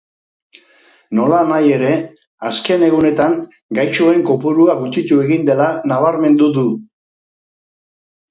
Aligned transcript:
Nolanahi 1.17 1.67
ere, 1.73 1.89
azken 2.49 2.85
egunetan 2.87 3.35
gaixoen 3.79 4.25
kopurua 4.29 4.77
gutxitu 4.81 5.21
egin 5.27 5.45
dela 5.51 5.67
nabarmendu 5.93 6.49
du. 6.59 6.65